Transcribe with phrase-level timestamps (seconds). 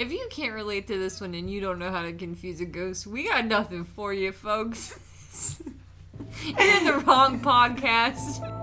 [0.00, 2.64] If you can't relate to this one and you don't know how to confuse a
[2.64, 4.98] ghost, we got nothing for you, folks.
[6.42, 8.59] You're in the wrong podcast.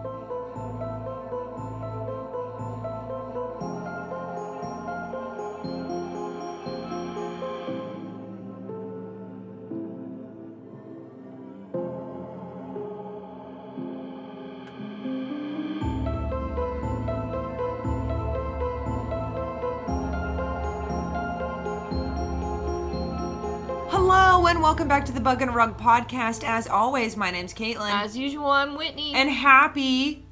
[24.67, 26.43] Welcome back to the Bug and Rug podcast.
[26.43, 27.89] As always, my name's Caitlin.
[27.89, 29.13] As usual, I'm Whitney.
[29.15, 30.25] and happy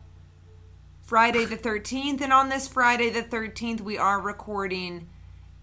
[1.04, 2.20] Friday the 13th.
[2.20, 5.08] And on this Friday the 13th, we are recording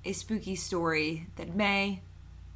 [0.07, 2.01] a spooky story that may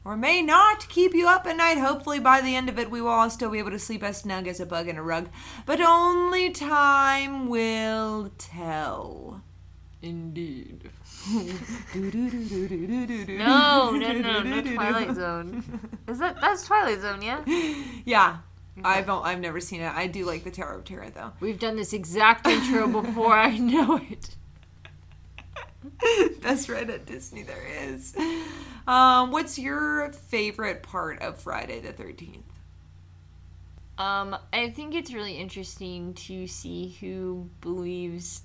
[0.07, 1.77] or may not keep you up at night.
[1.77, 4.17] Hopefully, by the end of it, we will all still be able to sleep as
[4.17, 5.29] snug as a bug in a rug.
[5.67, 9.43] But only time will tell.
[10.03, 10.91] Indeed.
[13.29, 15.65] No, No, no, no, no Twilight Zone.
[16.07, 17.23] Is that that's Twilight Zone?
[17.23, 17.43] Yeah.
[18.05, 18.37] Yeah.
[18.85, 19.93] I've I've never seen it.
[19.95, 21.33] I do like the Tower of Terror though.
[21.41, 23.33] We've done this exact intro before.
[23.33, 24.37] I know it.
[26.43, 28.15] Best ride at Disney there is.
[28.87, 32.45] Um, what's your favorite part of Friday the Thirteenth?
[33.99, 38.43] Um, I think it's really interesting to see who believes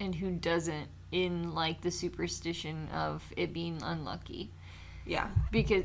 [0.00, 4.50] and who doesn't in like the superstition of it being unlucky.
[5.06, 5.84] Yeah, Because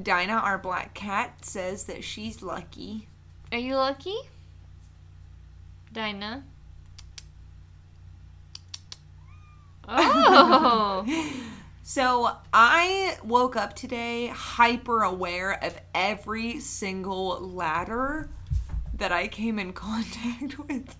[0.00, 3.08] Dinah, our black cat, says that she's lucky.
[3.50, 4.16] are you lucky?
[5.92, 6.44] Dinah?
[9.88, 11.04] Oh,
[11.82, 18.30] So I woke up today hyper aware of every single ladder
[18.94, 20.94] that I came in contact with,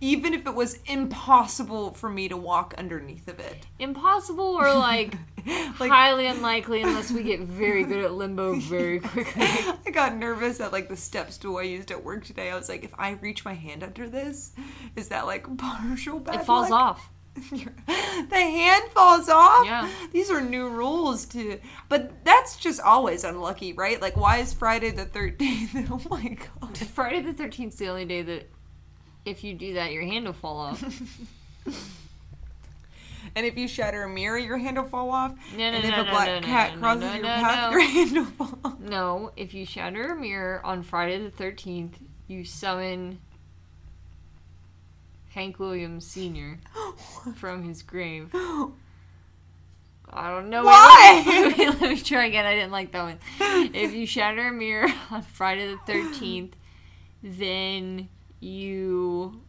[0.00, 3.66] even if it was impossible for me to walk underneath of it.
[3.78, 5.14] impossible or like,
[5.46, 9.42] Like- highly unlikely unless we get very good at limbo very quickly.
[9.86, 12.50] I got nervous at like the step stool I used at work today.
[12.50, 14.52] I was like, if I reach my hand under this,
[14.96, 16.80] is that like partial bad It falls luck?
[16.80, 17.10] off.
[17.50, 19.66] the hand falls off.
[19.66, 19.90] Yeah.
[20.12, 21.58] These are new rules to,
[21.88, 24.00] but that's just always unlucky, right?
[24.00, 25.74] Like, why is Friday the thirteenth?
[25.90, 26.78] oh my god.
[26.78, 28.48] Friday the 13th is the only day that
[29.24, 30.84] if you do that, your hand will fall off.
[33.36, 35.34] And if you shatter a mirror, your hand will fall off.
[35.52, 37.72] No, no, and if no, a black no, no, cat no, crosses no, your path,
[37.72, 38.78] your hand will fall off.
[38.78, 41.94] No, if you shatter a mirror on Friday the 13th,
[42.28, 43.18] you summon
[45.30, 46.60] Hank Williams Sr.
[47.36, 48.34] from his grave.
[50.16, 50.64] I don't know.
[50.64, 51.24] Why?
[51.26, 52.46] Wait, wait, let me try again.
[52.46, 53.18] I didn't like that one.
[53.74, 56.52] If you shatter a mirror on Friday the 13th,
[57.22, 58.08] then
[58.40, 59.40] you.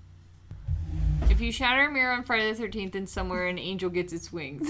[1.29, 4.31] If you shatter a mirror on Friday the 13th, then somewhere an angel gets its
[4.33, 4.67] wings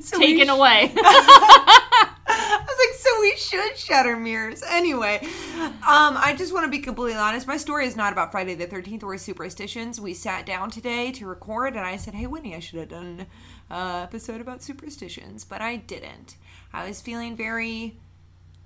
[0.00, 0.92] So taken sh- away.
[0.96, 4.62] I was like, so we should shatter mirrors.
[4.68, 5.18] Anyway,
[5.62, 7.46] um, I just want to be completely honest.
[7.46, 10.00] My story is not about Friday the 13th or superstitions.
[10.00, 13.26] We sat down today to record, and I said, hey, Winnie, I should have done
[13.70, 16.36] an episode about superstitions, but I didn't.
[16.72, 17.96] I was feeling very,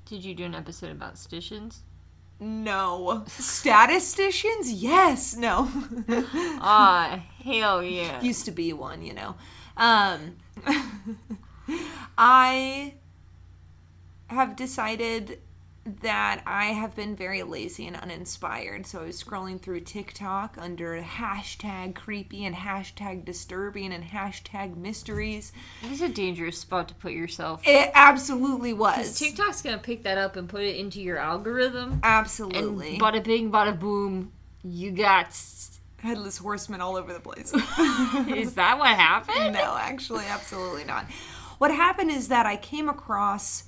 [0.05, 1.83] Did you do an episode about stations?
[2.39, 3.25] no.
[3.29, 4.71] Statisticians?
[4.71, 5.37] Yes.
[5.37, 5.71] No.
[6.61, 8.21] Ah, hell yeah.
[8.21, 9.35] used to be one, you know.
[9.77, 10.37] Um,
[12.19, 12.95] I
[14.29, 15.41] have decided
[16.03, 18.87] that I have been very lazy and uninspired.
[18.87, 25.53] So I was scrolling through TikTok under hashtag creepy and hashtag disturbing and hashtag mysteries.
[25.83, 27.63] This is a dangerous spot to put yourself.
[27.65, 29.19] It absolutely was.
[29.19, 32.01] TikTok's gonna pick that up and put it into your algorithm.
[32.03, 32.95] Absolutely.
[32.95, 34.33] And bada bing, bada boom,
[34.65, 35.39] you got.
[35.99, 37.53] Headless horsemen all over the place.
[38.29, 39.55] Is that what happened?
[39.55, 41.07] no, actually, absolutely not.
[41.59, 43.65] What happened is that I came across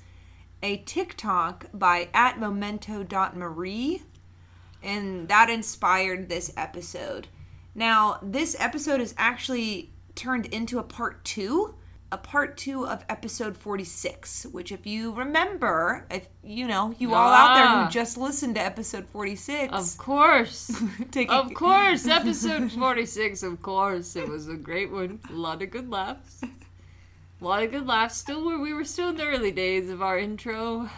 [0.63, 4.03] a TikTok by at momento.mari,
[4.83, 7.29] and that inspired this episode.
[7.75, 11.75] Now, this episode is actually turned into a part two,
[12.11, 17.31] a part two of episode 46, which, if you remember, if you know, you all
[17.33, 20.71] out there who just listened to episode 46, Of course.
[21.29, 22.07] Of course.
[22.09, 24.17] Episode 46, of course.
[24.17, 25.21] It was a great one.
[25.29, 26.41] A lot of good laughs.
[27.41, 28.17] A lot of good laughs.
[28.17, 30.91] Still, we we were still in the early days of our intro.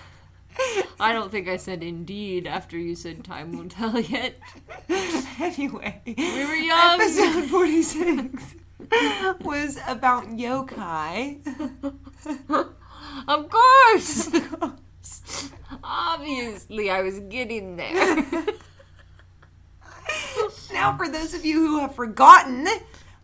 [0.98, 4.38] I don't think I said indeed after you said time won't tell yet.
[5.38, 7.00] anyway, We were young.
[7.00, 8.54] Episode 46
[9.42, 11.38] was about yokai.
[13.28, 14.30] Of course.
[15.84, 18.24] Obviously, I was getting there.
[20.72, 22.66] now, for those of you who have forgotten,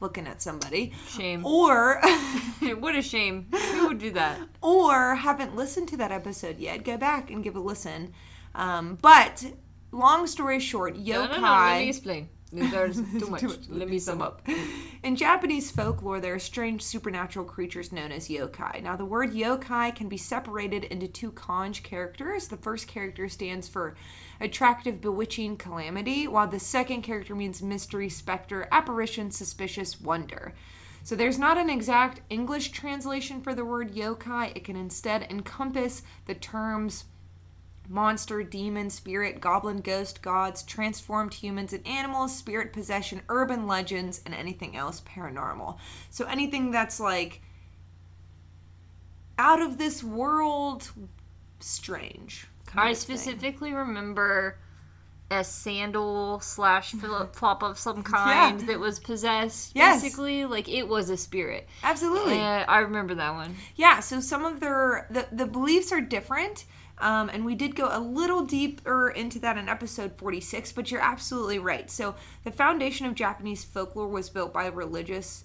[0.01, 0.93] looking at somebody.
[1.09, 1.45] Shame.
[1.45, 2.01] Or
[2.79, 3.47] what a shame.
[3.53, 4.39] Who would do that?
[4.61, 8.13] or haven't listened to that episode yet, go back and give a listen.
[8.55, 9.45] Um, but
[9.93, 11.07] long story short, yokai.
[11.13, 11.53] No, no, no.
[11.53, 12.29] Let me explain.
[12.57, 13.45] There's too much.
[13.69, 14.43] Let me sum up.
[15.03, 18.83] In Japanese folklore, there are strange supernatural creatures known as yokai.
[18.83, 22.49] Now, the word yokai can be separated into two kanji characters.
[22.49, 23.95] The first character stands for
[24.41, 30.55] attractive, bewitching calamity, while the second character means mystery, specter, apparition, suspicious, wonder.
[31.03, 34.57] So there's not an exact English translation for the word yokai.
[34.57, 37.05] It can instead encompass the terms
[37.89, 44.35] monster, demon, spirit, goblin, ghost, gods, transformed humans and animals, spirit possession, urban legends, and
[44.35, 45.77] anything else paranormal.
[46.11, 47.41] So anything that's like
[49.39, 50.91] out of this world,
[51.61, 52.47] strange.
[52.75, 53.17] I of thing.
[53.17, 54.59] specifically remember
[55.31, 58.67] a sandal slash flip flop of some kind Yeah.
[58.67, 59.73] that was possessed.
[59.75, 60.03] Yes.
[60.03, 61.69] Basically, like it was a spirit.
[61.83, 62.37] Absolutely.
[62.37, 63.57] Yeah, I remember that one.
[63.75, 66.65] Yeah, so some of their the, the beliefs are different.
[66.99, 71.01] Um, and we did go a little deeper into that in episode 46, but you're
[71.01, 71.91] absolutely right.
[71.91, 72.15] So
[72.45, 75.45] the foundation of Japanese folklore was built by religious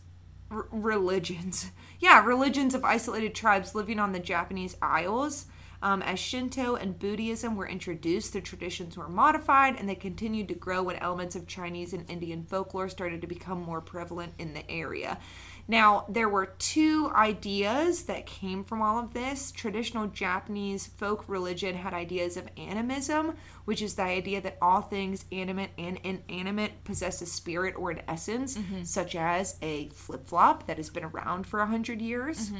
[0.50, 1.72] r- religions.
[2.00, 5.46] Yeah, religions of isolated tribes living on the Japanese Isles.
[5.84, 10.56] Um, as Shinto and Buddhism were introduced, the traditions were modified and they continued to
[10.56, 14.70] grow when elements of Chinese and Indian folklore started to become more prevalent in the
[14.70, 15.20] area.
[15.68, 19.52] Now, there were two ideas that came from all of this.
[19.52, 23.36] Traditional Japanese folk religion had ideas of animism,
[23.66, 28.02] which is the idea that all things animate and inanimate possess a spirit or an
[28.08, 32.52] essence, such as a flip flop that has been around for a hundred years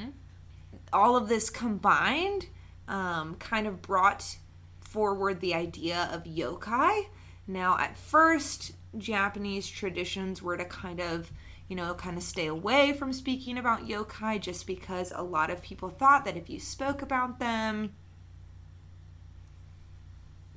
[0.94, 2.48] all of this combined
[2.88, 4.38] um, kind of brought
[4.82, 7.06] forward the idea of yokai.
[7.48, 11.32] Now, at first, Japanese traditions were to kind of,
[11.72, 15.62] you know, kind of stay away from speaking about yokai just because a lot of
[15.62, 17.94] people thought that if you spoke about them,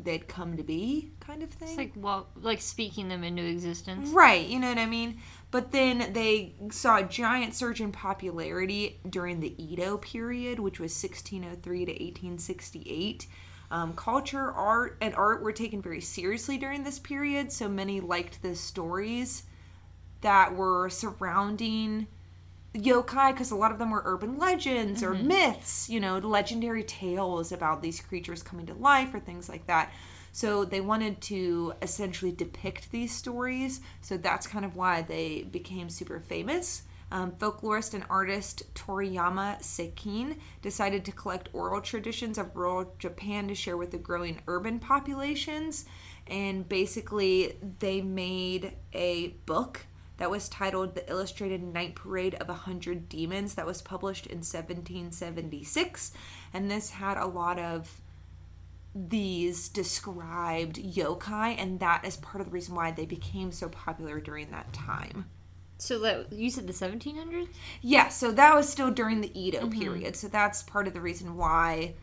[0.01, 1.69] they'd come to be, kind of thing.
[1.69, 4.11] It's like well, like speaking them into existence.
[4.11, 5.21] Right, you know what I mean?
[5.53, 11.01] But then they saw a giant surge in popularity during the Edo period, which was
[11.01, 13.29] 1603 to 1868.
[13.71, 18.43] Um, culture, art, and art were taken very seriously during this period, so many liked
[18.43, 19.45] the stories
[20.25, 22.07] that were surrounding
[22.75, 27.53] yokai because a lot of them were urban legends or myths, you know, legendary tales
[27.53, 29.93] about these creatures coming to life or things like that.
[30.33, 33.81] So they wanted to essentially depict these stories.
[34.01, 36.83] So that's kind of why they became super famous.
[37.13, 43.55] Um, folklorist and artist Toriyama Sekien decided to collect oral traditions of rural Japan to
[43.55, 45.85] share with the growing urban populations.
[46.27, 49.87] And basically, they made a book
[50.17, 54.39] that was titled The Illustrated Night Parade of a Hundred Demons that was published in
[54.39, 56.13] 1776.
[56.53, 58.01] And this had a lot of
[58.95, 64.21] these described yokai, and that is part of the reason why they became so popular
[64.21, 65.27] during that time.
[65.79, 67.49] So that you said the 1700s.
[67.83, 69.81] Yeah, so that was still during the Edo mm-hmm.
[69.81, 70.17] period.
[70.17, 71.95] So that's part of the reason why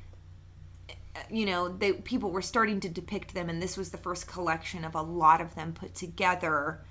[1.29, 4.85] you know, they people were starting to depict them and this was the first collection
[4.85, 6.81] of a lot of them put together,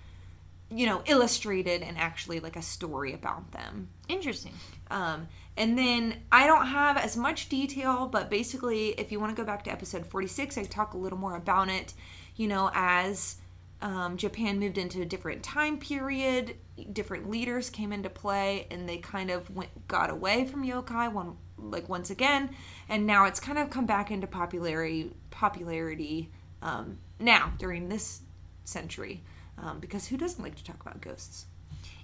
[0.70, 3.88] you know, illustrated and actually like a story about them.
[4.08, 4.54] Interesting.
[4.90, 9.40] Um, and then I don't have as much detail, but basically, if you want to
[9.40, 11.92] go back to episode 46, I talk a little more about it.
[12.36, 13.36] You know, as
[13.82, 16.56] um, Japan moved into a different time period,
[16.92, 21.36] different leaders came into play, and they kind of went got away from yokai one
[21.58, 22.50] like once again,
[22.88, 26.30] and now it's kind of come back into popularity popularity
[26.62, 28.20] um, now during this
[28.64, 29.22] century.
[29.60, 31.46] Um, because who doesn't like to talk about ghosts?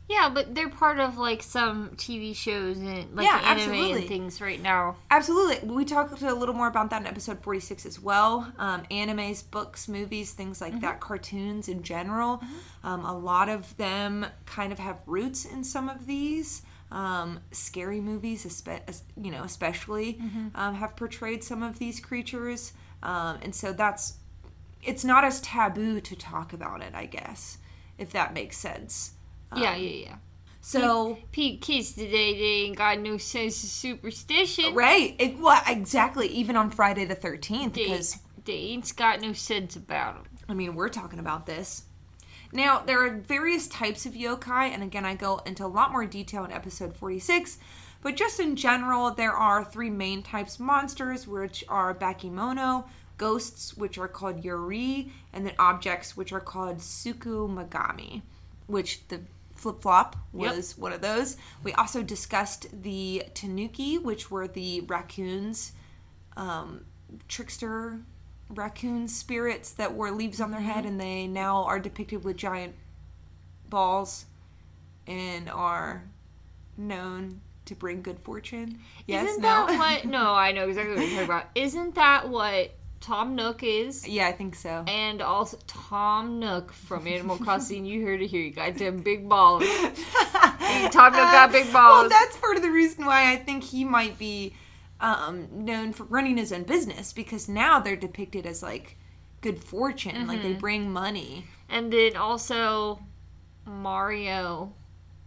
[0.09, 3.93] Yeah, but they're part of like some TV shows and like Yeah, anime absolutely.
[4.01, 4.97] and things right now.
[5.11, 5.69] Absolutely.
[5.69, 8.53] We talked a little more about that in episode 46 as well.
[8.57, 12.41] Um, animes, books, movies, things like that, cartoons in general.
[12.85, 16.63] Um, a lot of them kind of have roots in some of these.
[16.93, 18.63] Um, scary movies,
[19.21, 20.21] you know, especially,
[20.55, 22.75] um, have portrayed some of these creatures.
[23.03, 24.19] Um, and so that's,
[24.87, 27.59] it's not as taboo to talk about it, I guess,
[27.99, 29.13] if that makes sense.
[29.55, 30.17] yeah, yeah, um, yeah.
[30.61, 31.19] So.
[31.31, 34.75] Pete kids today, they ain't got no sense of superstition.
[34.75, 35.15] Right.
[35.19, 36.27] It, well, exactly.
[36.27, 40.33] Even on Friday the 13th, They, because they ain't got no sense about them.
[40.49, 41.85] I mean, we're talking about this.
[42.53, 46.07] Now, there are various types of yokai, and again, I go into a lot more
[46.07, 47.59] detail in episode 46.
[48.03, 52.85] But just in general, there are three main types of monsters, which are bakemono,
[53.19, 58.23] ghosts, which are called yuri, and then objects, which are called tsukumogami,
[58.67, 59.21] which the
[59.55, 60.55] Flip Flop Yep.
[60.57, 61.37] was one of those.
[61.63, 65.73] We also discussed the Tanuki, which were the raccoons,
[66.37, 66.85] um,
[67.29, 68.01] trickster
[68.51, 72.75] raccoon spirits that wore leaves on their head, and they now are depicted with giant
[73.71, 74.27] balls
[75.07, 76.05] and are
[76.77, 78.79] known to bring good fortune.
[79.07, 79.67] Yes, Isn't no.
[79.67, 80.05] that what?
[80.11, 81.47] No, I know exactly what you're talking about.
[81.55, 84.07] Isn't that what Tom Nook is?
[84.09, 84.85] yeah, I think so.
[84.89, 87.85] And also Tom Nook from Animal Crossing.
[87.85, 88.41] You heard it here.
[88.43, 89.63] You them big balls.
[89.65, 92.03] Hey, Tom Nook got big balls.
[92.03, 94.55] Well, that's part of the reason why I think he might be
[95.01, 98.97] um, known for running his own business because now they're depicted as like
[99.41, 100.49] good fortune, like Mm-hmm.
[100.49, 101.45] they bring money.
[101.69, 103.01] And then also
[103.65, 104.73] Mario,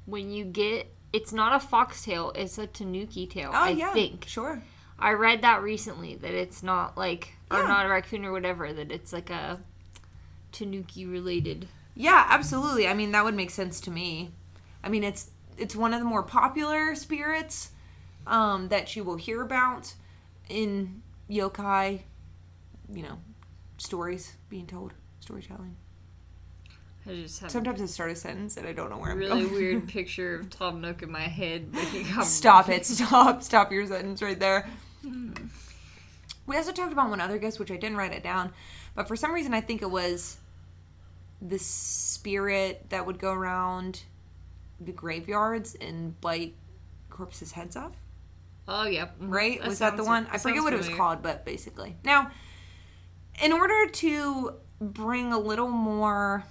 [0.05, 3.49] when you get it's not a foxtail, it's a tanuki tail.
[3.53, 4.25] Oh I yeah, think.
[4.27, 4.61] sure.
[4.99, 7.67] I read that recently that it's not like or Yeah.
[7.67, 9.59] not a raccoon or whatever, that it's like a
[10.51, 11.67] tanuki related.
[11.95, 12.87] Yeah, absolutely.
[12.87, 14.31] I mean, that would make sense to me.
[14.83, 17.71] I mean, it's it's one of the more popular spirits
[18.25, 19.93] um, that you will hear about
[20.47, 22.01] in yokai,
[22.93, 23.19] you know,
[23.77, 25.75] stories being told, storytelling.
[27.05, 29.31] I just have Sometimes I start a sentence and I don't know where I'm going.
[29.49, 32.85] really weird picture of Tom Nook in my head, but he got Stop it.
[32.85, 33.41] Stop.
[33.43, 34.69] Stop your sentence right there.
[36.49, 38.51] We also talked about one other guest, which I didn't write it down,
[38.95, 40.37] but for some reason I think it was
[41.39, 44.01] the spirit that would go around
[44.81, 46.55] the graveyards and bite
[47.11, 47.95] corpses' heads off.
[48.67, 49.09] Oh yeah.
[49.21, 49.31] mhm.
[49.31, 49.63] Right?
[49.63, 50.25] was that the sounds- one?
[50.31, 51.95] I forget sounds what it was called, but basically.
[52.03, 52.31] Now,
[53.43, 56.43] in order to bring a little more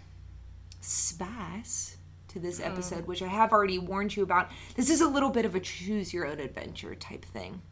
[0.80, 1.96] spice
[2.28, 5.44] to this episode, which I have already warned you about, this is a little bit
[5.44, 7.62] of a choose your own adventure type thing.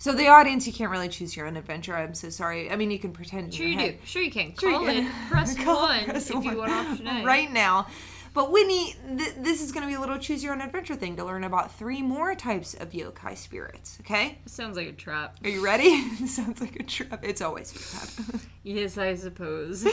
[0.00, 1.96] So the audience, you can't really choose your own adventure.
[1.96, 2.70] I'm so sorry.
[2.70, 3.52] I mean, you can pretend.
[3.52, 3.94] Sure you do.
[4.04, 4.54] Sure you can.
[4.56, 4.96] Sure you Call can.
[5.06, 5.10] in.
[5.28, 7.24] Press Call- one press if you want option A.
[7.24, 7.88] right now.
[8.34, 11.16] But Whitney, th- this is going to be a little choose your own adventure thing
[11.16, 13.98] to learn about three more types of yokai spirits.
[14.02, 15.36] Okay, Sounds like a trap.
[15.42, 16.00] are you ready?
[16.26, 17.24] Sounds like a trap.
[17.24, 18.40] It's always a trap.
[18.62, 19.84] Yes, I suppose.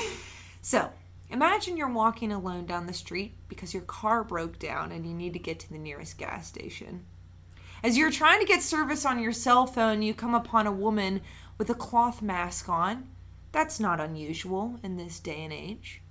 [0.61, 0.89] so,
[1.31, 5.31] imagine you're walking alone down the street because your car broke down and you need
[5.33, 7.05] to get to the nearest gas station.
[7.85, 11.21] As you're trying to get service on your cell phone, you come upon a woman
[11.59, 13.07] with a cloth mask on.
[13.51, 16.01] That's not unusual in this day and age.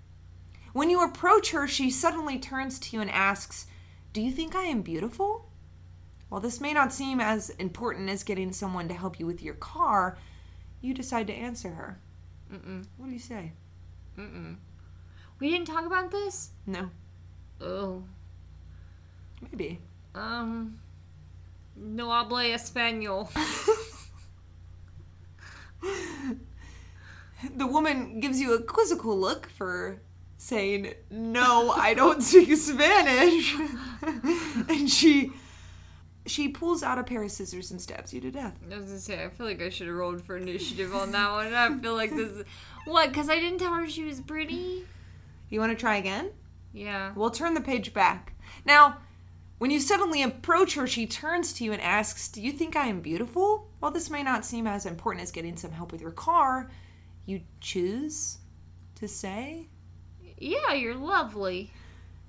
[0.72, 3.66] When you approach her, she suddenly turns to you and asks,
[4.12, 5.50] Do you think I am beautiful?
[6.28, 9.54] While this may not seem as important as getting someone to help you with your
[9.54, 10.16] car,
[10.80, 11.98] you decide to answer her.
[12.52, 12.86] Mm-mm.
[12.98, 13.50] What do you say?
[14.16, 14.58] Mm-mm.
[15.40, 16.50] We didn't talk about this?
[16.68, 16.90] No,
[17.60, 18.04] Oh.
[19.42, 19.80] maybe.
[20.14, 20.78] Um.
[21.76, 23.28] No habla español.
[27.56, 30.00] The woman gives you a quizzical look for
[30.38, 33.54] saying, No, I don't speak Spanish.
[34.68, 35.32] and she
[36.26, 38.54] she pulls out a pair of scissors and stabs you to death.
[38.70, 41.30] I was gonna say, I feel like I should have rolled for initiative on that
[41.30, 41.52] one.
[41.52, 42.44] I feel like this is.
[42.86, 43.10] What?
[43.10, 44.86] Because I didn't tell her she was pretty?
[45.50, 46.30] You want to try again?
[46.72, 47.12] Yeah.
[47.14, 48.32] We'll turn the page back.
[48.64, 48.98] Now,
[49.58, 52.86] when you suddenly approach her, she turns to you and asks, Do you think I
[52.86, 53.70] am beautiful?
[53.78, 56.70] While this may not seem as important as getting some help with your car,
[57.24, 58.38] you choose
[58.96, 59.68] to say?
[60.38, 61.70] Yeah, you're lovely.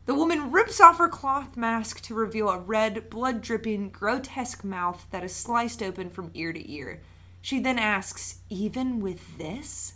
[0.06, 5.08] The woman rips off her cloth mask to reveal a red, blood dripping, grotesque mouth
[5.10, 7.02] that is sliced open from ear to ear.
[7.42, 9.94] She then asks, Even with this?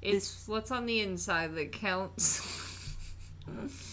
[0.00, 2.96] It's what's on the inside that counts.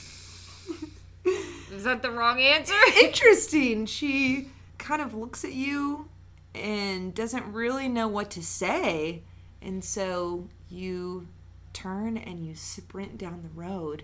[1.80, 2.74] Is that the wrong answer?
[3.02, 3.86] Interesting.
[3.86, 6.10] She kind of looks at you
[6.54, 9.24] and doesn't really know what to say.
[9.62, 11.30] And so you
[11.72, 14.04] turn and you sprint down the road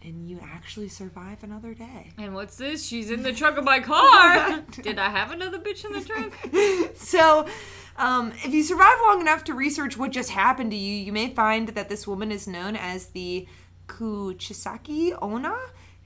[0.00, 2.12] and you actually survive another day.
[2.18, 2.86] And what's this?
[2.86, 4.60] She's in the trunk of my car.
[4.70, 6.94] Did I have another bitch in the trunk?
[6.96, 7.48] so,
[7.96, 11.34] um, if you survive long enough to research what just happened to you, you may
[11.34, 13.48] find that this woman is known as the
[13.88, 15.58] Kuchisake Onna.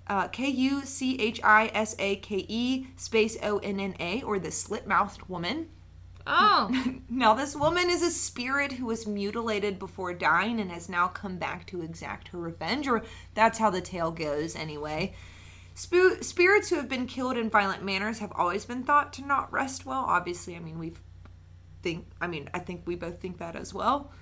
[0.07, 4.23] Uh, K U C H I S A K E space O N N A,
[4.23, 5.69] or the slit mouthed woman.
[6.27, 6.71] Oh,
[7.09, 11.37] Now, this woman is a spirit who was mutilated before dying and has now come
[11.37, 13.03] back to exact her revenge, or
[13.35, 15.15] that's how the tale goes, anyway.
[15.75, 19.53] Sp- spirits who have been killed in violent manners have always been thought to not
[19.53, 20.05] rest well.
[20.07, 21.01] Obviously, I mean, we've
[21.83, 24.13] think, I mean, I think we both think that as well.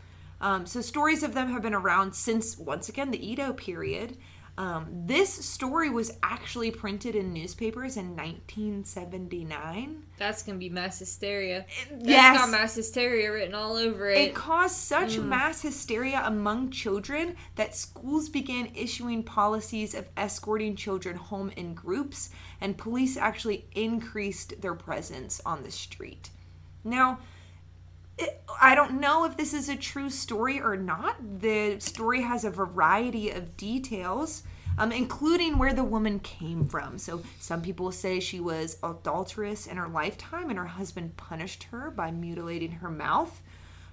[0.40, 4.16] Um, so, stories of them have been around since, once again, the Edo period.
[4.58, 10.04] Um, this story was actually printed in newspapers in 1979.
[10.18, 11.64] That's gonna be mass hysteria.
[11.90, 12.38] That's yes.
[12.38, 14.18] got mass hysteria written all over it.
[14.18, 21.16] It caused such mass hysteria among children that schools began issuing policies of escorting children
[21.16, 22.30] home in groups,
[22.60, 26.30] and police actually increased their presence on the street.
[26.84, 27.20] Now,
[28.60, 31.16] I don't know if this is a true story or not.
[31.40, 34.42] The story has a variety of details,
[34.76, 36.98] um, including where the woman came from.
[36.98, 41.90] So, some people say she was adulterous in her lifetime and her husband punished her
[41.90, 43.42] by mutilating her mouth.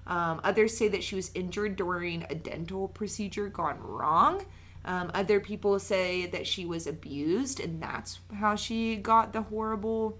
[0.05, 4.45] Um, others say that she was injured during a dental procedure gone wrong.
[4.85, 10.17] Um, other people say that she was abused, and that's how she got the horrible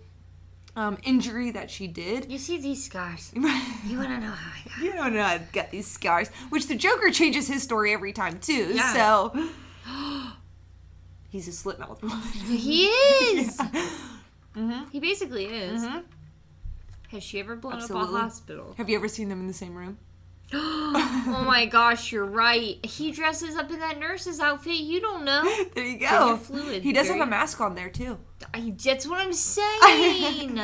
[0.78, 2.32] um, injury that she did.
[2.32, 3.32] you see these scars.
[3.36, 6.68] you wanna know how I got You don't know how to get these scars, which
[6.68, 8.72] the Joker changes his story every time too.
[8.74, 8.94] Yeah.
[8.94, 9.50] So
[11.30, 12.00] he's a slit mouth.
[12.48, 13.60] He is.
[14.92, 15.86] He basically is.
[17.10, 18.10] Has she ever blown Absolutely.
[18.10, 18.74] up a hospital?
[18.78, 19.98] Have you ever seen them in the same room?
[20.54, 22.84] oh my gosh, you're right.
[22.86, 24.76] He dresses up in that nurse's outfit.
[24.78, 25.44] You don't know.
[25.76, 26.38] There you go.
[26.38, 28.18] fluid, he does have a mask on there too.
[28.54, 30.56] I, that's what I'm saying.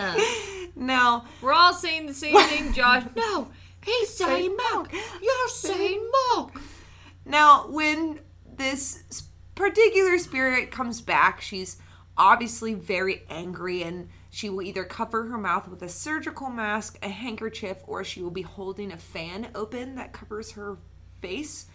[0.75, 3.04] no, We're all saying the same thing, Josh.
[3.16, 3.50] No,
[3.84, 4.92] he's saying milk.
[5.22, 6.62] You're saying milk.
[7.25, 8.20] now when
[8.56, 9.24] this
[9.56, 11.78] particular spirit comes back, she's
[12.17, 17.10] obviously very angry and she will either cover her mouth with a surgical mask, a
[17.10, 20.77] handkerchief, or she will be holding a fan open that covers her
[21.22, 21.67] face.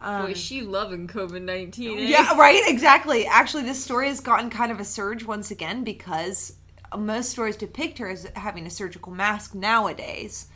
[0.00, 1.98] Boy, she loving COVID nineteen.
[1.98, 2.02] Eh?
[2.02, 3.24] Yeah, right, exactly.
[3.24, 6.56] Actually, this story has gotten kind of a surge once again because
[6.98, 10.48] most stories depict her as having a surgical mask nowadays.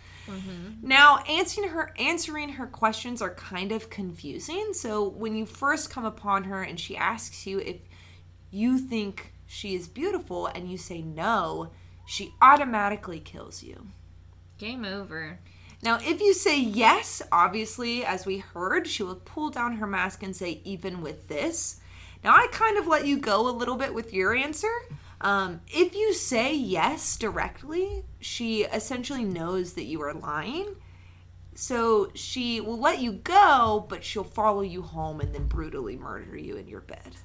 [0.83, 4.73] Now, answering her answering her questions are kind of confusing.
[4.73, 7.77] So when you first come upon her and she asks you if
[8.51, 11.71] you think she is beautiful and you say no,
[12.07, 13.89] she automatically kills you.
[14.59, 15.39] Game over.
[15.83, 20.23] Now, if you say yes, obviously, as we heard, she will pull down her mask
[20.23, 21.81] and say, even with this.
[22.25, 24.73] Now, I kind of let you go a little bit with your answer.
[25.21, 30.77] Um, if you say yes directly, she essentially knows that you are lying.
[31.55, 36.37] So she will let you go, but she'll follow you home and then brutally murder
[36.37, 37.17] you in your bed.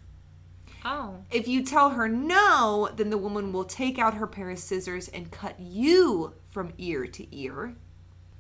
[0.84, 4.60] Oh, If you tell her no, then the woman will take out her pair of
[4.60, 7.76] scissors and cut you from ear to ear.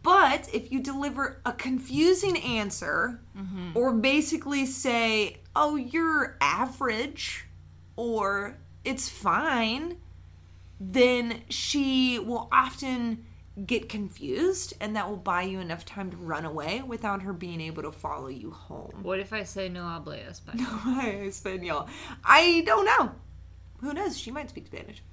[0.03, 3.77] But if you deliver a confusing answer, mm-hmm.
[3.77, 7.45] or basically say, oh, you're average,
[7.95, 9.97] or it's fine,
[10.79, 13.25] then she will often
[13.65, 17.59] get confused, and that will buy you enough time to run away without her being
[17.61, 18.99] able to follow you home.
[19.03, 20.61] what if I say no habla español?
[20.65, 21.87] Hi, Espanol.
[22.23, 23.11] I don't know.
[23.81, 24.17] Who knows?
[24.17, 25.03] She might speak Spanish.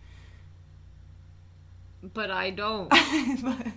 [2.03, 2.92] But I don't.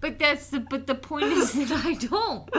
[0.00, 2.50] But that's the but the point is that I don't.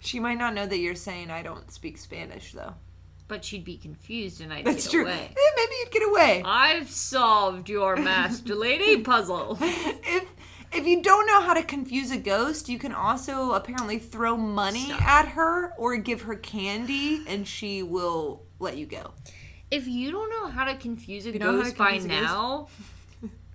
[0.00, 2.74] she might not know that you're saying I don't speak Spanish, though.
[3.30, 5.02] But she'd be confused and I'd That's get true.
[5.04, 5.30] away.
[5.30, 6.42] Eh, maybe you'd get away.
[6.44, 9.56] I've solved your master lady puzzle.
[9.60, 10.24] if
[10.72, 14.86] if you don't know how to confuse a ghost, you can also apparently throw money
[14.86, 15.02] Stop.
[15.02, 19.12] at her or give her candy, and she will let you go.
[19.70, 22.08] If you don't know how to confuse a know how to ghost by confuse a
[22.08, 22.32] ghost?
[22.32, 22.68] now,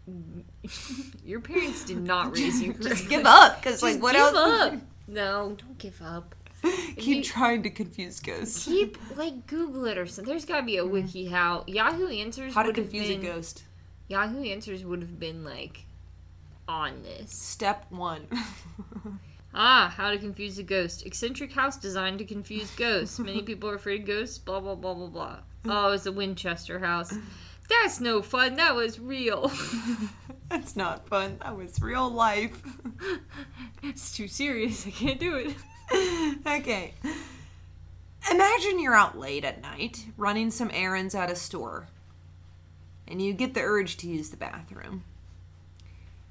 [1.26, 4.36] your parents did not raise you Just give up, because like what give else?
[4.38, 4.74] up.
[5.08, 6.34] No, don't give up.
[6.98, 8.66] Keep you- trying to confuse ghosts.
[8.66, 10.30] Keep like Google it or something.
[10.32, 13.64] There's got to be a wiki how Yahoo Answers How to confuse been, a ghost.
[14.08, 15.86] Yahoo Answers would have been like
[16.68, 17.32] on this.
[17.32, 18.28] Step one.
[19.58, 21.06] Ah, how to confuse a ghost.
[21.06, 23.20] Eccentric house designed to confuse ghosts.
[23.20, 24.38] Many people are afraid of ghosts.
[24.38, 25.38] Blah blah blah blah blah.
[25.66, 27.14] Oh, it's a Winchester house.
[27.70, 28.56] That's no fun.
[28.56, 29.50] That was real.
[30.50, 31.38] That's not fun.
[31.42, 32.62] That was real life.
[33.82, 34.86] it's too serious.
[34.86, 35.56] I can't do it.
[36.48, 36.94] okay.
[38.32, 41.88] Imagine you're out late at night running some errands at a store
[43.08, 45.04] and you get the urge to use the bathroom.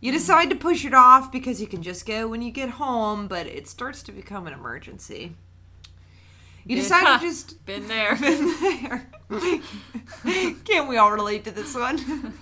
[0.01, 3.27] You decide to push it off because you can just go when you get home,
[3.27, 5.35] but it starts to become an emergency.
[6.67, 8.17] You decide to just Been there.
[8.21, 9.11] Been there.
[10.65, 12.35] Can't we all relate to this one?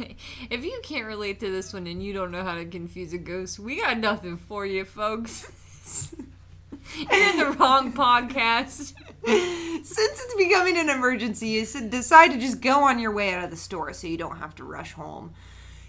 [0.50, 3.18] if you can't relate to this one and you don't know how to confuse a
[3.18, 5.50] ghost, we got nothing for you, folks.
[7.12, 8.94] In the wrong podcast.
[9.24, 13.50] Since it's becoming an emergency, you decide to just go on your way out of
[13.50, 15.32] the store so you don't have to rush home.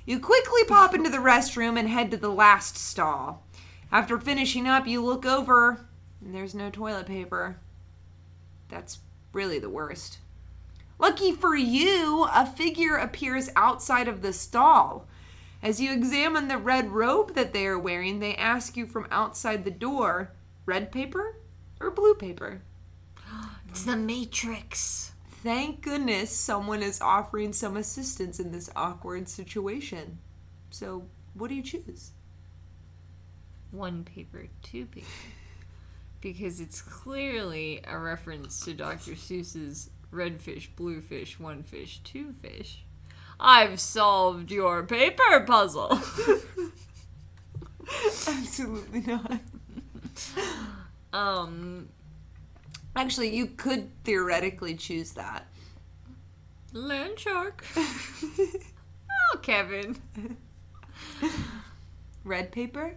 [0.05, 3.45] You quickly pop into the restroom and head to the last stall.
[3.91, 5.85] After finishing up, you look over
[6.23, 7.57] and there's no toilet paper.
[8.69, 8.99] That's
[9.33, 10.19] really the worst.
[10.99, 15.07] Lucky for you, a figure appears outside of the stall.
[15.61, 19.63] As you examine the red robe that they are wearing, they ask you from outside
[19.63, 20.31] the door
[20.65, 21.37] red paper
[21.79, 22.61] or blue paper?
[23.69, 25.13] It's the Matrix.
[25.43, 30.19] Thank goodness someone is offering some assistance in this awkward situation.
[30.69, 32.11] So, what do you choose?
[33.71, 35.07] One paper, two paper.
[36.21, 39.15] Because it's clearly a reference to Dr.
[39.15, 42.85] Seuss's red fish, blue fish, one fish, two fish.
[43.39, 45.89] I've solved your paper puzzle.
[48.27, 49.41] Absolutely not.
[51.13, 51.89] um,
[52.95, 55.47] Actually, you could theoretically choose that.
[56.73, 57.63] land shark.
[57.75, 59.97] oh, Kevin.
[62.23, 62.95] Red paper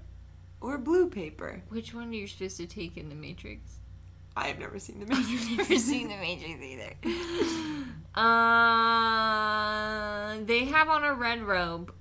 [0.60, 1.62] or blue paper?
[1.70, 3.76] Which one are you supposed to take in the Matrix?
[4.36, 5.46] I have never seen the Matrix.
[5.46, 6.92] I've Never seen the Matrix either.
[8.96, 11.92] Uh, they have on a red robe,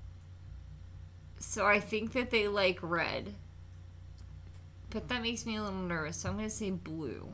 [1.40, 3.34] so I think that they like red.
[4.96, 7.28] But that makes me a little nervous, so I'm gonna say blue.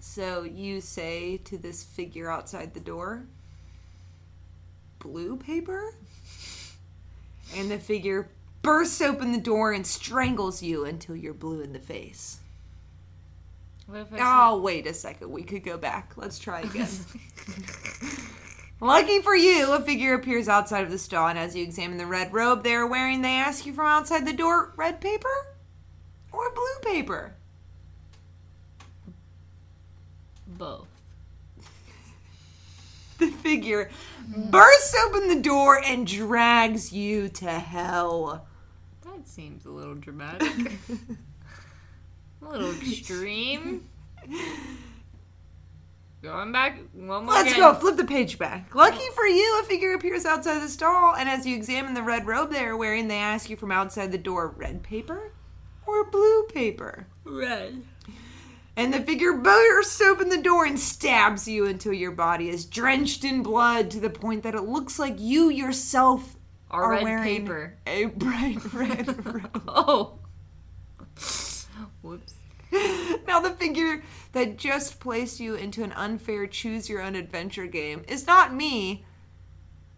[0.00, 3.26] So you say to this figure outside the door,
[4.98, 5.92] blue paper?
[7.54, 8.30] And the figure
[8.62, 12.38] bursts open the door and strangles you until you're blue in the face.
[13.86, 14.16] What if I
[14.48, 15.30] Oh, wait a second.
[15.30, 16.14] We could go back.
[16.16, 16.88] Let's try again.
[18.80, 22.06] Lucky for you, a figure appears outside of the stall, and as you examine the
[22.06, 25.28] red robe they are wearing, they ask you from outside the door red paper
[26.56, 27.34] blue paper?
[30.46, 30.88] both?
[33.18, 33.90] The figure
[34.28, 38.46] bursts open the door and drags you to hell.
[39.04, 40.52] That seems a little dramatic.
[42.42, 43.88] a little extreme.
[46.20, 47.60] Going back one more Let's again.
[47.60, 47.74] go.
[47.74, 48.74] Flip the page back.
[48.74, 52.26] Lucky for you, a figure appears outside the stall, and as you examine the red
[52.26, 55.30] robe they are wearing, they ask you from outside the door red paper
[55.86, 57.06] or blue paper?
[57.24, 57.82] Red.
[58.76, 63.24] And the figure bursts open the door and stabs you until your body is drenched
[63.24, 66.36] in blood to the point that it looks like you yourself
[66.70, 67.74] are red wearing paper.
[67.86, 69.62] a bright red robe.
[69.66, 70.18] Oh.
[72.02, 72.34] Whoops.
[73.26, 78.04] now the figure that just placed you into an unfair choose your own adventure game
[78.08, 79.04] is not me,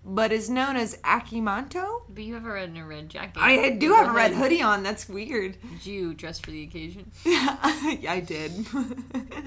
[0.05, 2.03] but is known as Aka Manto.
[2.09, 3.41] But you have a red and a red jacket.
[3.41, 4.83] I do have a red hoodie on.
[4.83, 5.57] That's weird.
[5.61, 7.11] Did you dress for the occasion?
[7.25, 8.67] yeah, I did.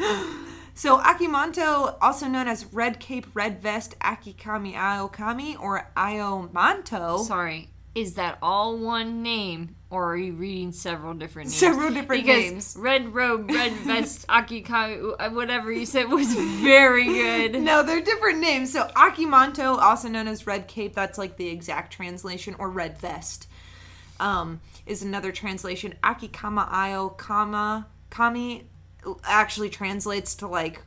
[0.75, 7.25] so Aka Manto, also known as Red Cape, Red Vest, Akikami Ayokami, or Ayomanto.
[7.25, 7.69] Sorry.
[7.93, 11.57] Is that all one name, or are you reading several different names?
[11.57, 12.75] Several different because names.
[12.79, 17.61] Red robe, red vest, Akikai, uh, whatever you said was very good.
[17.61, 18.71] No, they're different names.
[18.71, 22.97] So Aka Manto, also known as Red Cape, that's like the exact translation, or Red
[22.97, 23.49] Vest,
[24.21, 25.93] um, is another translation.
[26.01, 28.63] Akikama Ayo Kama Kami
[29.23, 30.81] actually translates to like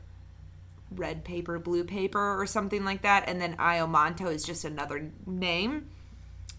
[0.91, 3.27] red paper, blue paper, or something like that.
[3.27, 5.89] And then Iomanto is just another name.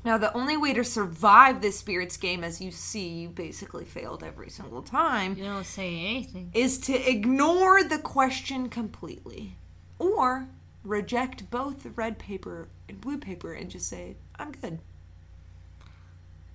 [0.07, 4.23] Now, the only way to survive this spirits game, as you see, you basically failed
[4.23, 6.53] every single time You don't say anything.
[6.55, 9.57] is to ignore the question completely
[9.99, 10.47] or
[10.85, 14.79] reject both the red paper and blue paper and just say i'm good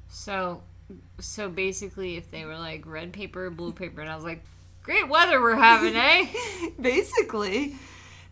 [0.08, 0.64] So,
[1.20, 4.46] so basically, if they were like red paper, blue paper, and I was like,
[4.82, 6.28] great weather we're having, eh?
[6.80, 7.76] basically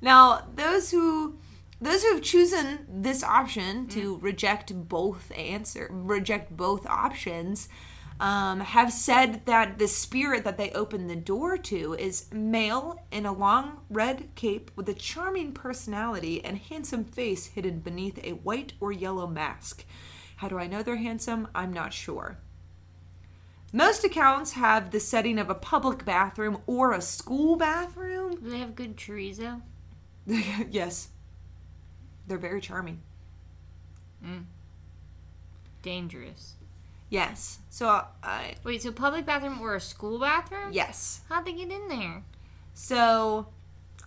[0.01, 1.35] now those who
[1.81, 7.69] those who have chosen this option to reject both answer reject both options
[8.19, 13.25] um, have said that the spirit that they open the door to is male in
[13.25, 18.73] a long red cape with a charming personality and handsome face hidden beneath a white
[18.81, 19.85] or yellow mask.
[20.37, 21.47] How do I know they're handsome?
[21.55, 22.37] I'm not sure.
[23.71, 28.35] Most accounts have the setting of a public bathroom or a school bathroom.
[28.35, 29.61] Do they have good chorizo?
[30.69, 31.09] yes.
[32.29, 33.01] They're very charming.
[35.81, 36.53] Dangerous.
[37.09, 37.59] Yes.
[37.69, 40.69] So, I Wait, so public bathroom or a school bathroom?
[40.71, 41.21] yes.
[41.27, 42.23] How'd they get in there?
[42.75, 43.47] So,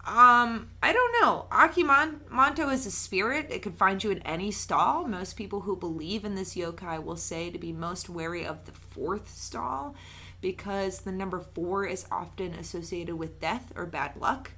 [0.06, 1.46] um, I don't know.
[1.50, 1.82] Aka
[2.30, 3.48] Manto is a spirit.
[3.50, 5.06] It could find you in any stall.
[5.06, 8.72] Most people who believe in this yokai will say to be most wary of the
[8.72, 9.96] fourth stall
[10.40, 14.52] because the number four is often associated with death or bad luck.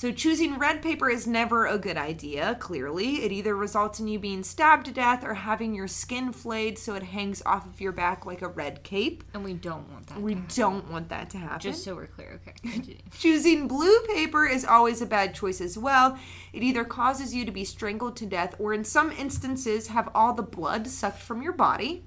[0.00, 3.16] So choosing red paper is never a good idea, clearly.
[3.16, 6.94] It either results in you being stabbed to death or having your skin flayed so
[6.94, 9.24] it hangs off of your back like a red cape.
[9.34, 10.18] And we don't want that.
[10.18, 11.60] We to don't want that to happen.
[11.60, 12.40] Just so we're clear.
[12.64, 12.96] Okay.
[13.18, 16.18] Choosing blue paper is always a bad choice as well.
[16.54, 20.32] It either causes you to be strangled to death or, in some instances, have all
[20.32, 22.04] the blood sucked from your body.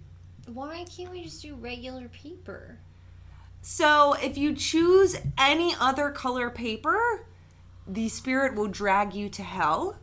[0.51, 2.79] Why can't we just do regular paper?
[3.61, 7.27] So, if you choose any other color paper,
[7.87, 9.97] the spirit will drag you to hell.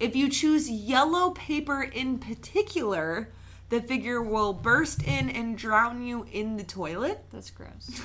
[0.00, 3.30] If you choose yellow paper in particular,
[3.68, 7.24] the figure will burst in and drown you in the toilet.
[7.32, 7.88] That's gross.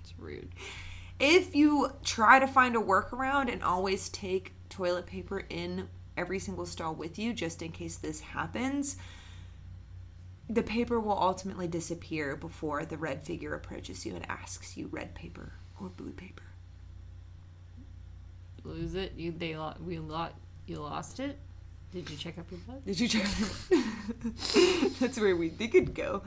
[0.00, 0.50] it's rude.
[1.18, 6.66] If you try to find a workaround and always take toilet paper in every single
[6.66, 8.96] stall with you, just in case this happens,
[10.48, 15.14] the paper will ultimately disappear before the red figure approaches you and asks you red
[15.14, 16.42] paper or blue paper.
[18.64, 19.12] Lose it?
[19.16, 20.34] You they lo- we lot
[20.66, 21.38] you lost it?
[21.92, 22.84] Did you check up your blood?
[22.84, 23.26] Did you check?
[25.00, 26.22] That's where we they it'd go.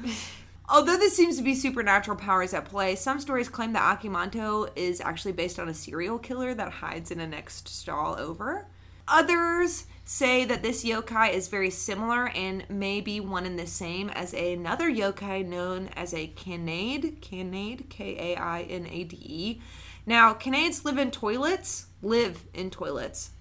[0.69, 4.67] Although this seems to be supernatural powers at play, some stories claim that Aka Manto
[4.75, 8.65] is actually based on a serial killer that hides in a next stall over.
[9.07, 14.09] Others say that this yokai is very similar and may be one and the same
[14.09, 17.19] as another yokai known as a Kainade.
[17.19, 19.61] Kainade, K A I N A D E.
[20.05, 23.31] Now, Kainades live in toilets, live in toilets,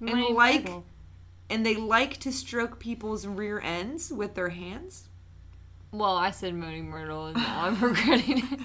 [0.00, 0.84] and like Bible.
[1.50, 5.08] and they like to stroke people's rear ends with their hands.
[5.92, 8.60] Well, I said Moaning Myrtle, and now I'm regretting it.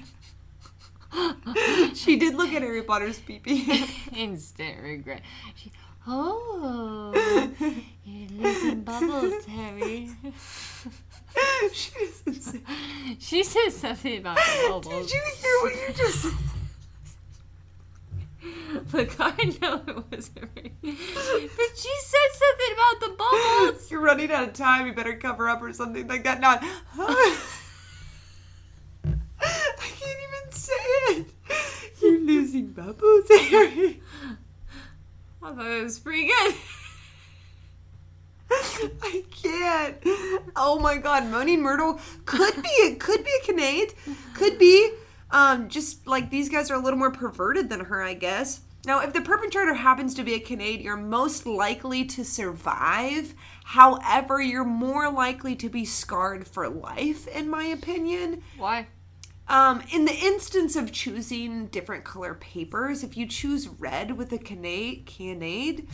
[1.98, 3.86] She did look at Harry Potter's pee-pee.
[4.16, 5.22] Instant regret.
[5.56, 5.72] She,
[6.08, 7.12] oh,
[8.06, 10.10] you're losing bubbles, Harry.
[11.74, 11.92] she.
[13.20, 16.32] She said something about the Did you hear what you just said?
[18.94, 20.72] Look, I know it wasn't me.
[20.82, 23.92] But she said something about the bubbles.
[23.92, 24.88] You're running out of time.
[24.88, 26.40] You better cover up or something like that.
[26.40, 26.64] Not.
[26.98, 27.38] I
[29.80, 31.26] can't even say it.
[32.02, 34.02] You're losing bubbles, Harry.
[35.44, 36.56] I thought it was pretty good.
[39.04, 39.98] I can't.
[40.56, 43.94] Oh my god, Moaning Myrtle could be it could be a Kainade.
[44.34, 44.92] Could be.
[45.32, 48.62] Um, just like these guys are a little more perverted than her, I guess.
[48.86, 53.34] Now, if the perpetrator happens to be a Kainade, you're most likely to survive.
[53.64, 58.42] However, you're more likely to be scarred for life, in my opinion.
[58.58, 58.88] Why?
[59.48, 64.38] Um, in the instance of choosing different color papers, if you choose red with a
[64.38, 65.88] Kainade, Kainade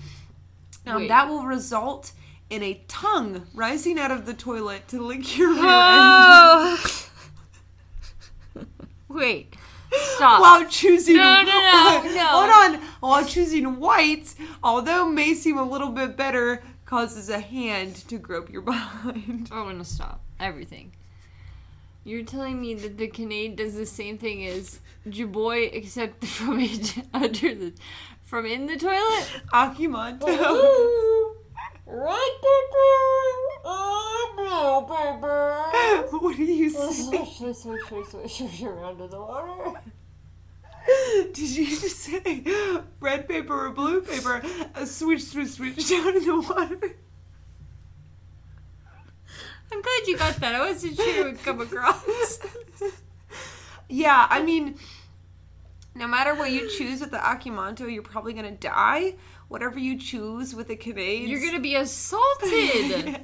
[0.88, 2.14] um, that will result
[2.50, 6.80] in a tongue rising out of the toilet to lick your rear end.
[9.18, 9.56] Wait.
[10.16, 10.42] Stop.
[10.42, 12.26] While choosing No, no, no, no.
[12.28, 17.96] hold on, while choosing white, although may seem a little bit better, causes a hand
[18.10, 19.50] to grope your behind.
[19.52, 20.92] I want to stop everything.
[22.04, 26.60] You're telling me that the Kainade does the same thing as Jaboy, except from
[27.14, 27.74] under the,
[28.24, 29.28] from in the toilet.
[29.52, 30.28] Aka Manto.
[36.10, 36.92] Oh, what do you say?
[36.92, 39.80] Swish, swish, swish, swish, swish, swish around in the water.
[41.34, 42.46] Did you just say
[43.02, 44.42] red paper or blue paper?
[44.76, 46.96] A switch, switch, switch down in the water.
[49.70, 50.56] I'm glad you got that.
[50.56, 52.40] I wasn't sure it would come across.
[53.90, 54.78] Yeah, I mean,
[55.94, 59.16] no matter what you choose with the Aka Manto, you're probably gonna die
[59.48, 61.30] whatever you choose with the Canadians.
[61.30, 62.52] You're gonna be assaulted.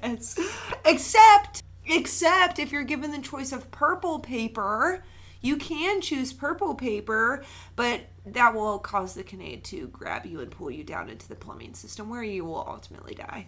[0.03, 0.39] yes.
[0.85, 5.03] Except, except if you're given the choice of purple paper,
[5.41, 7.43] you can choose purple paper,
[7.75, 11.35] but that will cause the Kainade to grab you and pull you down into the
[11.35, 13.47] plumbing system, where you will ultimately die.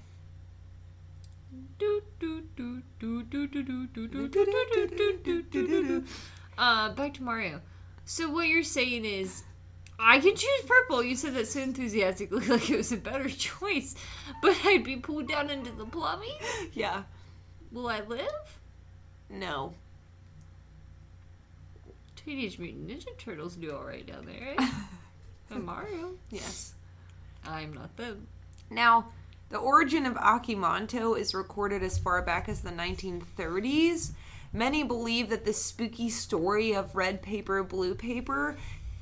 [6.57, 7.61] Uh, back to Mario.
[8.03, 9.43] So what you're saying is
[9.97, 11.03] I can choose purple.
[11.03, 13.95] You said that so enthusiastically, like it was a better choice,
[14.41, 16.37] but I'd be pulled down into the plumbing.
[16.73, 17.03] Yeah.
[17.71, 18.59] Will I live?
[19.29, 19.73] No.
[22.15, 24.55] Teenage Mutant Ninja Turtles do all right down there.
[24.57, 24.69] Right?
[25.49, 26.13] and Mario.
[26.31, 26.73] Yes.
[27.45, 28.27] I'm not them.
[28.69, 29.09] Now,
[29.49, 34.11] the origin of Aka Manto is recorded as far back as the 1930s.
[34.51, 38.57] Many believe that this spooky story of red paper, blue paper,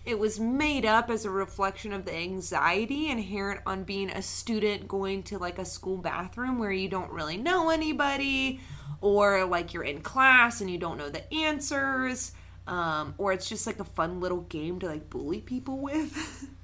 [0.05, 4.87] it was made up as a reflection of the anxiety inherent on being a student
[4.87, 8.59] going to like a school bathroom where you don't really know anybody,
[8.99, 12.33] or like you're in class and you don't know the answers,
[12.67, 16.49] um, or it's just like a fun little game to like bully people with.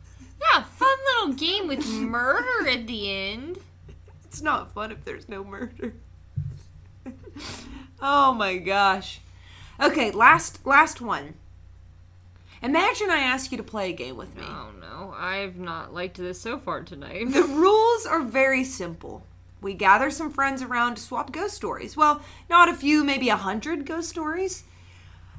[0.54, 3.60] Yeah, fun little game with murder at the end.
[4.26, 5.94] It's not fun if there's no murder.
[8.02, 9.20] oh my gosh.
[9.82, 11.34] Okay, last last one.
[12.62, 14.44] Imagine I ask you to play a game with me.
[14.46, 17.32] Oh no, I've not liked this so far tonight.
[17.32, 19.24] The rules are very simple.
[19.62, 21.96] We gather some friends around to swap ghost stories.
[21.98, 24.64] Well, not a few, maybe a hundred ghost stories.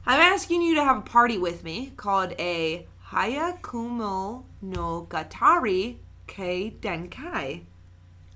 [0.07, 6.75] I'm asking you to have a party with me called a Hayakumo no Gatari Kei
[6.81, 7.65] Denkai,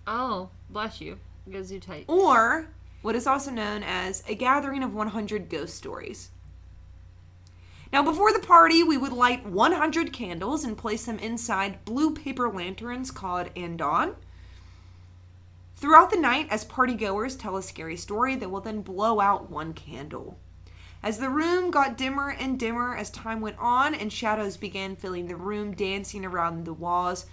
[0.06, 1.18] Oh, bless you.
[1.50, 2.04] Gives you tight.
[2.08, 2.68] or
[3.02, 6.30] what is also known as a gathering of 100 ghost stories.
[7.94, 12.50] Now, before the party, we would light 100 candles and place them inside blue paper
[12.50, 14.16] lanterns called andon.
[15.76, 19.74] Throughout the night, as partygoers tell a scary story, they will then blow out one
[19.74, 20.36] candle.
[21.04, 25.28] As the room got dimmer and dimmer as time went on and shadows began filling
[25.28, 27.26] the room, dancing around the walls,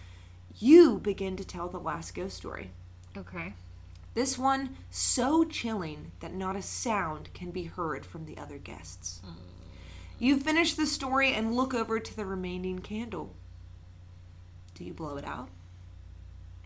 [0.59, 2.69] you begin to tell the last ghost story.
[3.17, 3.55] Okay.
[4.13, 9.21] This one so chilling that not a sound can be heard from the other guests.
[9.25, 9.50] Hmm.
[10.21, 13.33] You finish the story and look over to the remaining candle.
[14.75, 15.49] Do you blow it out?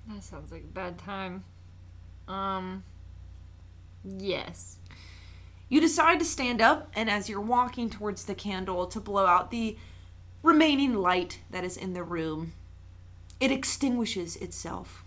[0.09, 1.45] That sounds like a bad time.
[2.27, 2.83] Um.
[4.03, 4.79] Yes.
[5.69, 9.51] You decide to stand up, and as you're walking towards the candle to blow out
[9.51, 9.77] the
[10.43, 12.51] remaining light that is in the room,
[13.39, 15.05] it extinguishes itself.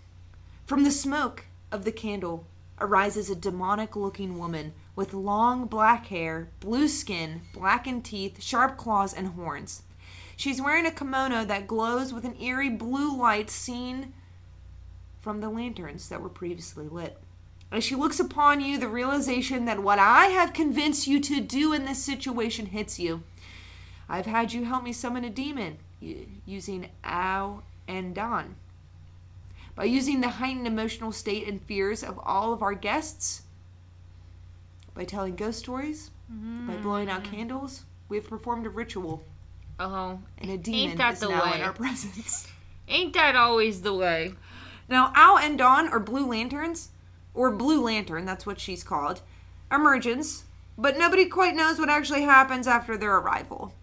[0.65, 2.47] From the smoke of the candle
[2.81, 9.13] arises a demonic looking woman with long black hair, blue skin, blackened teeth, sharp claws,
[9.13, 9.83] and horns.
[10.35, 14.13] She's wearing a kimono that glows with an eerie blue light seen
[15.19, 17.17] from the lanterns that were previously lit.
[17.71, 21.73] As she looks upon you, the realization that what I have convinced you to do
[21.73, 23.23] in this situation hits you.
[24.07, 25.77] I've had you help me summon a demon
[26.45, 28.55] using Ao andon.
[29.75, 33.43] By using the heightened emotional state and fears of all of our guests,
[34.99, 36.11] by telling ghost stories,
[36.67, 39.23] by blowing out candles, we have performed a ritual,
[39.79, 40.15] Oh, uh-huh.
[40.39, 42.49] and a demon that is the now in our presence.
[42.85, 44.33] ain't that always the way?
[44.89, 46.89] Now, Ao andon are blue lanterns,
[47.33, 49.21] or Blue Lantern, that's what she's called,
[49.71, 50.43] emergence,
[50.77, 53.73] but nobody quite knows what actually happens after their arrival.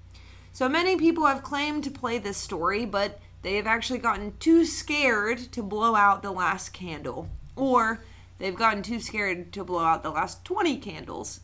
[0.52, 4.66] So many people have claimed to play this story, but they have actually gotten too
[4.66, 8.00] scared to blow out the last candle, or
[8.38, 11.40] they've gotten too scared to blow out the last 20 candles.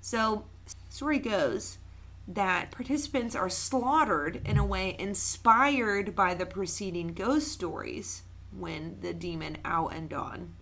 [0.00, 0.44] So,
[0.88, 1.78] story goes
[2.28, 8.22] that participants are slaughtered in a way inspired by the preceding ghost stories
[8.56, 10.54] when the demon Ao andon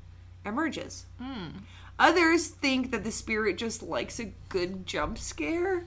[0.45, 1.07] emerges.
[1.21, 1.59] Hmm.
[1.99, 5.87] Others think that the spirit just likes a good jump scare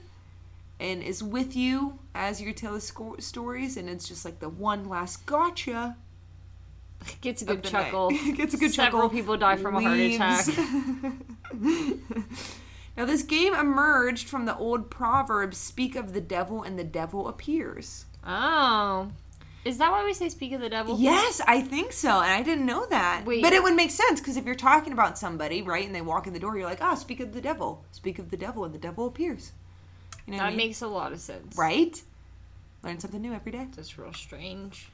[0.78, 4.48] and is with you as you tell the sco- stories, and it's just like the
[4.48, 5.96] one last gotcha.
[7.20, 8.10] Gets a good chuckle.
[8.34, 9.10] Gets a good Several chuckle.
[9.10, 10.46] people die from a heart attack.
[12.96, 17.28] now, this game emerged from the old proverb "Speak of the devil, and the devil
[17.28, 19.10] appears." Oh.
[19.64, 20.98] Is that why we say speak of the devil?
[21.00, 23.22] Yes, I think so, and I didn't know that.
[23.24, 23.42] Wait.
[23.42, 26.26] But it would make sense because if you're talking about somebody, right, and they walk
[26.26, 28.74] in the door, you're like, "Ah, speak of the devil, speak of the devil, and
[28.74, 29.52] the devil appears."
[30.26, 30.66] You know what I That mean?
[30.68, 31.56] makes a lot of sense.
[31.56, 32.02] right?
[32.82, 33.66] Learn something new every day.
[33.74, 34.88] That's real strange.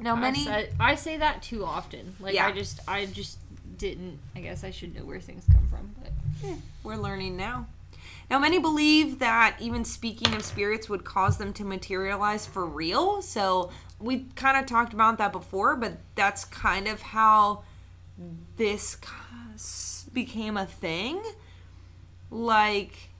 [0.00, 2.16] Now, I many say, I say that too often.
[2.20, 2.46] Like Yeah.
[2.46, 3.38] I just I just
[3.78, 6.12] didn't I guess I should know where things come from, but
[6.48, 7.66] Eh, we're learning now.
[8.30, 13.20] Now, many believe that even speaking of spirits would cause them to materialize for real.
[13.22, 17.64] So, we kind of talked about that before, but that's kind of how
[18.56, 18.96] this
[20.12, 21.22] became a thing.
[22.30, 23.10] Like,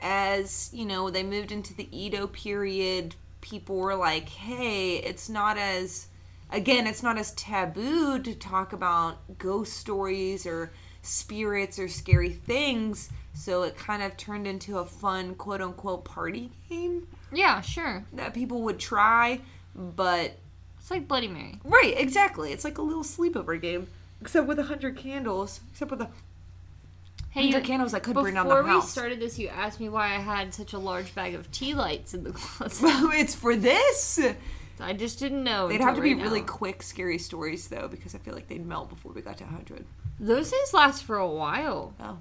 [0.00, 5.58] as you know, they moved into the Edo period, people were like, hey, it's not
[5.58, 6.06] as,
[6.50, 13.10] again, it's not as taboo to talk about ghost stories or spirits or scary things.
[13.34, 18.04] So it kind of turned into a fun, quote unquote, party game yeah, sure.
[18.14, 19.40] that people would try.
[19.74, 20.38] But,
[20.78, 21.58] It's like Bloody Mary.
[21.64, 22.52] right, exactly.
[22.52, 23.88] It's like a little sleepover game,
[24.20, 26.08] except with a hundred candles, except with a
[27.32, 28.62] Hey, you- candles that could burn down the house.
[28.64, 31.50] Before we started this, you asked me why I had such a large bag of
[31.50, 32.82] tea lights in the closet.
[32.82, 34.18] Well, it's for this.
[34.78, 35.68] I just didn't know.
[35.68, 36.46] They'd have to be right really now.
[36.46, 39.84] quick, scary stories though, because I feel like they'd melt before we got to 100.
[40.20, 41.94] Those things last for a while.
[42.00, 42.18] Oh.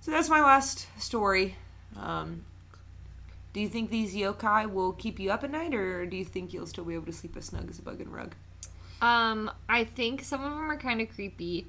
[0.00, 1.56] So that's my last story.
[1.96, 2.44] Um,
[3.52, 6.52] do you think these yokai will keep you up at night, or do you think
[6.52, 8.34] you'll still be able to sleep as snug as a bug and rug?
[9.00, 11.66] Um, I think some of them are kind of creepy.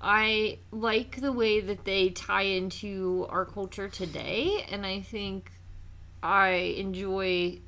[0.00, 5.50] I like the way that they tie into our culture today, and I think
[6.22, 6.48] I
[6.78, 7.58] enjoy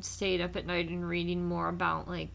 [0.00, 2.28] staying up at night and reading more about like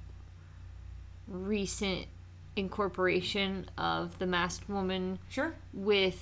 [1.27, 2.07] recent
[2.55, 5.53] incorporation of the masked woman Sure.
[5.73, 6.21] with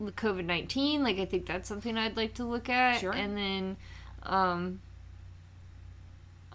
[0.00, 1.02] COVID nineteen.
[1.02, 3.00] Like I think that's something I'd like to look at.
[3.00, 3.12] Sure.
[3.12, 3.76] And then
[4.24, 4.80] um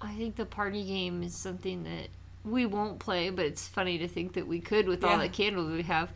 [0.02, 2.10] I think the party game is something that
[2.48, 5.72] we won't play, but it's funny to think that we could with all the candles
[5.72, 6.12] we have.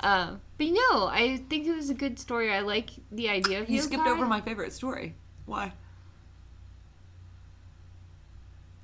[0.00, 2.52] Um, but no, I think it was a good story.
[2.52, 5.14] I like the idea of You skipped over my favorite story.
[5.46, 5.72] Why?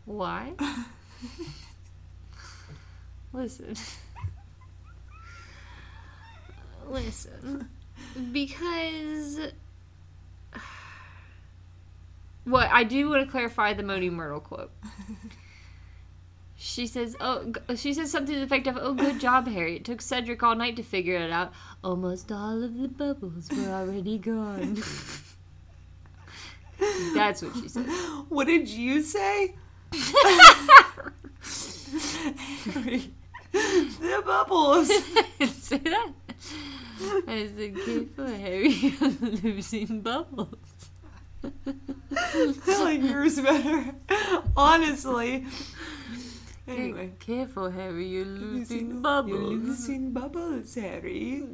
[0.05, 0.53] Why?
[3.33, 3.75] Listen.
[6.89, 7.69] Listen.
[8.33, 9.41] Because.
[12.45, 14.73] What I do want to clarify the Moaning Myrtle quote.
[16.65, 19.75] She says, "Oh, she says something to the effect of, "Oh, good job, Harry.
[19.77, 21.53] It took Cedric all night to figure it out.
[21.83, 24.81] Almost all of the bubbles were already gone."
[27.15, 27.87] That's what she said.
[28.29, 29.57] What did you say?
[29.91, 30.13] the
[34.25, 34.87] bubbles.
[35.51, 36.13] Say that.
[37.27, 40.91] I said, careful, Harry, you're losing bubbles.
[42.17, 43.97] I like yours better.
[44.57, 45.45] Honestly.
[46.69, 47.13] Anyway.
[47.19, 48.59] Careful, Harry, you're losing
[48.89, 49.31] Losing- bubbles.
[49.31, 51.45] You're losing bubbles, Harry.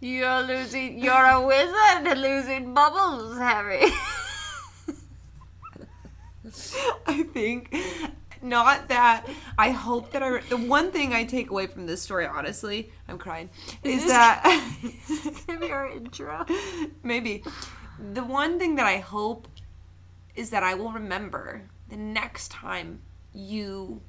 [0.00, 0.98] You're losing.
[0.98, 3.84] You're a wizard losing bubbles, Harry.
[7.06, 7.76] I think
[8.42, 9.26] not that
[9.58, 13.18] I hope that I the one thing I take away from this story honestly I'm
[13.18, 13.50] crying
[13.84, 14.42] is this- that
[15.60, 16.46] me our intro.
[17.02, 17.44] maybe
[18.14, 19.46] the one thing that I hope
[20.34, 23.00] is that I will remember the next time
[23.34, 24.00] you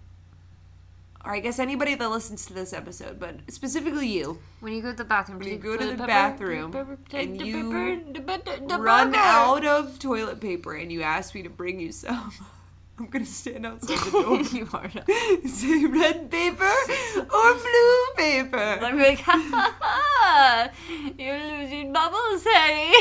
[1.24, 4.92] or I guess anybody that listens to this episode but specifically you When you go
[4.92, 9.14] to the bathroom, When you go to the paper, bathroom paper, and you paper, run
[9.16, 12.32] out of toilet paper and you ask me to bring you some
[13.00, 15.10] I'm gonna stand outside the door you are not.
[15.50, 16.72] say red paper
[17.18, 20.70] or blue paper I'm like, ha ha ha!
[21.18, 22.94] You're losing bubbles, Harry.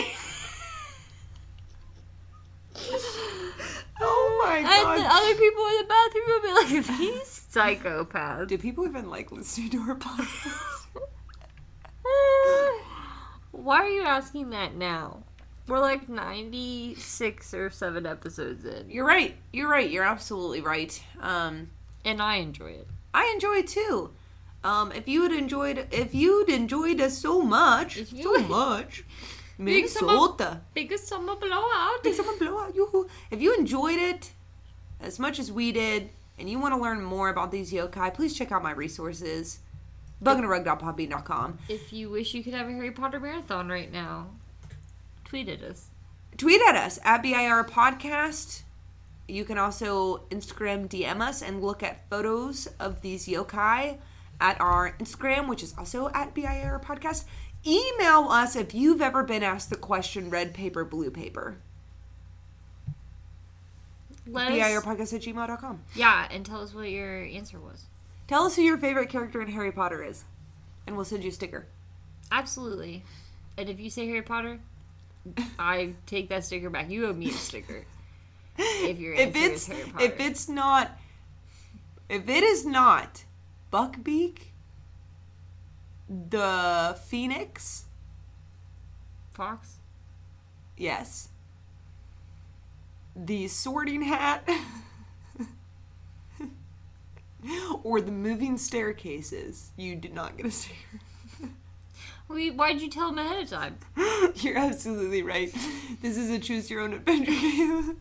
[4.01, 4.97] Oh my god!
[4.97, 8.49] And the other people in the bathroom will be like, these psychopaths.
[8.49, 10.87] Do people even like listening to our podcast?
[13.53, 15.23] Why are you asking that now?
[15.67, 18.89] We're like 96 or 7 episodes in.
[18.91, 19.37] You're right.
[19.53, 19.89] You're right.
[19.89, 21.01] You're absolutely right.
[21.21, 21.69] Um,
[22.05, 22.89] And I enjoy it.
[23.13, 24.11] I enjoy it too.
[24.65, 29.05] Um, if you had enjoyed, if you'd enjoyed us so much, If you- so much,
[29.63, 32.03] Big summer- Minnesota, Biggest summer blowout.
[32.03, 33.07] big summer blowout, yoo-hoo.
[33.31, 34.33] If you enjoyed it
[35.01, 36.11] as much as we did,
[36.41, 39.61] and you want to learn more about these yokai, please check out my resources.
[40.25, 41.59] Bugandarug.podbean.com.
[41.69, 44.29] If you wish you could have a Harry Potter marathon right now,
[45.25, 45.89] tweet at us.
[46.37, 48.63] tweet at us at BIR Podcast.
[49.29, 53.99] You can also Instagram DM us and look at photos of these yokai
[54.41, 57.25] at our Instagram, which is also at BIR Podcast.
[57.67, 61.59] Email us if you've ever been asked the question red paper, blue paper.
[64.33, 65.83] Let Podcast at gmail.com.
[65.95, 67.85] yeah, and tell us what your answer was.
[68.29, 70.25] Tell us who your favorite character in Harry Potter is,
[70.87, 71.67] and we'll send you a sticker.
[72.31, 73.03] Absolutely.
[73.59, 74.61] And if you say Harry Potter,
[75.59, 76.89] I take that sticker back.
[76.91, 77.85] You owe me a sticker.
[78.57, 80.05] If your if answer is it's Harry Potter.
[80.05, 80.91] if it's not
[82.09, 83.25] if it is not
[83.73, 84.39] Buckbeak,
[86.09, 87.85] the Phoenix,
[89.33, 89.77] Fawkes?
[90.77, 91.30] yes,
[93.25, 94.49] the Sorting Hat,
[97.83, 101.01] or the Moving Staircases, you did not get a sticker.
[102.29, 103.79] We, why'd you tell him ahead of time?
[104.37, 105.53] You're absolutely right.
[106.01, 107.97] This is a choose your own adventure game.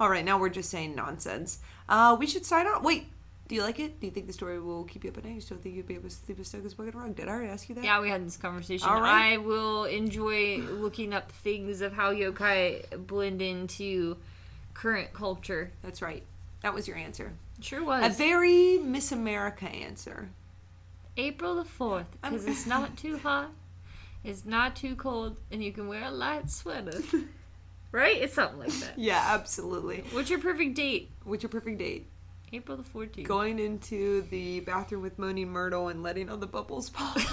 [0.00, 1.58] All right, now we're just saying nonsense.
[1.90, 2.82] Uh, we should sign off.
[2.82, 3.06] Wait,
[3.48, 4.00] do you like it?
[4.00, 5.34] Do you think the story will keep you up at night?
[5.34, 6.98] You still think you'd be able to sleep as snug as a bug in a
[6.98, 7.14] rug?
[7.14, 7.84] Did I already ask you that?
[7.84, 8.88] Yeah, we had this conversation.
[8.88, 9.34] All right.
[9.34, 14.16] I will enjoy looking up things of how yokai blend into
[14.72, 15.70] current culture.
[15.82, 16.22] That's right.
[16.62, 17.32] That was your answer.
[17.60, 18.14] Sure was.
[18.14, 20.30] A very Miss America answer.
[21.16, 23.50] April the 4th, because it's not too hot,
[24.24, 27.00] it's not too cold, and you can wear a light sweater.
[27.92, 28.16] right?
[28.16, 28.98] It's something like that.
[28.98, 30.02] Yeah, absolutely.
[30.10, 31.10] What's your perfect date?
[31.22, 32.06] What's your perfect date?
[32.54, 33.24] April the 14th.
[33.24, 37.18] Going into the bathroom with Moaning Myrtle and letting all the bubbles pop.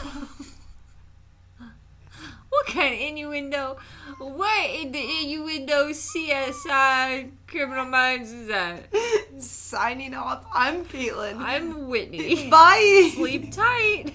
[2.52, 3.78] What kind of innuendo?
[4.20, 8.94] What in the innuendo CSI Criminal Minds is that?
[9.40, 10.46] Signing off.
[10.54, 11.38] I'm Caitlin.
[11.38, 12.50] I'm Whitney.
[12.52, 13.10] Bye.
[13.16, 14.14] Sleep tight.